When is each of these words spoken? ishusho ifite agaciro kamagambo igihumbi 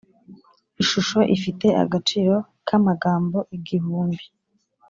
ishusho 0.81 1.19
ifite 1.35 1.67
agaciro 1.83 2.35
kamagambo 2.67 3.37
igihumbi 3.57 4.25